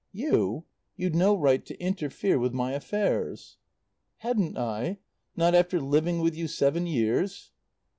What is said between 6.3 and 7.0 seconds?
you seven